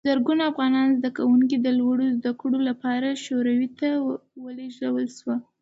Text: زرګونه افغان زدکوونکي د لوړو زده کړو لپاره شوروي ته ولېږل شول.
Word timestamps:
زرګونه 0.07 0.43
افغان 0.51 0.73
زدکوونکي 0.97 1.57
د 1.61 1.67
لوړو 1.79 2.05
زده 2.17 2.31
کړو 2.41 2.59
لپاره 2.69 3.19
شوروي 3.23 3.69
ته 3.79 3.87
ولېږل 4.43 5.07
شول. 5.17 5.39